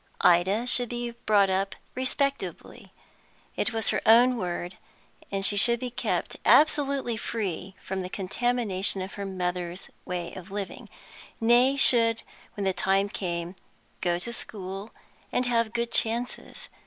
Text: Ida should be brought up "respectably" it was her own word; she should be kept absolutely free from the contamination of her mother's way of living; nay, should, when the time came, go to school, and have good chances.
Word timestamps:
Ida 0.21 0.65
should 0.65 0.89
be 0.89 1.11
brought 1.11 1.51
up 1.51 1.75
"respectably" 1.93 2.91
it 3.55 3.71
was 3.71 3.89
her 3.89 4.01
own 4.03 4.35
word; 4.35 4.79
she 5.43 5.55
should 5.55 5.79
be 5.79 5.91
kept 5.91 6.37
absolutely 6.43 7.17
free 7.17 7.75
from 7.79 8.01
the 8.01 8.09
contamination 8.09 9.03
of 9.03 9.13
her 9.13 9.27
mother's 9.27 9.91
way 10.03 10.33
of 10.33 10.49
living; 10.49 10.89
nay, 11.39 11.77
should, 11.77 12.23
when 12.55 12.63
the 12.63 12.73
time 12.73 13.09
came, 13.09 13.55
go 14.01 14.17
to 14.17 14.33
school, 14.33 14.89
and 15.31 15.45
have 15.45 15.71
good 15.71 15.91
chances. 15.91 16.67